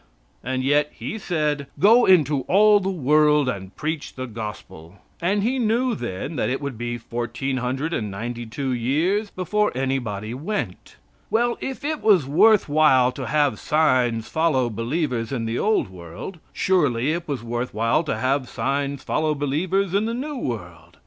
[0.43, 5.59] And yet he said, "Go into all the world and preach the gospel," and he
[5.59, 10.95] knew then that it would be 1,492 years before anybody went.
[11.29, 16.39] Well, if it was worth while to have signs follow believers in the old world,
[16.51, 20.97] surely it was worth while to have signs follow believers in the new world.